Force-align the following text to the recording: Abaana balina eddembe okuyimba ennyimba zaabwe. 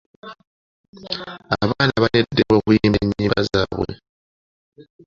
Abaana 1.63 1.93
balina 2.01 2.19
eddembe 2.29 2.53
okuyimba 2.59 2.97
ennyimba 3.03 3.39
zaabwe. 3.49 3.91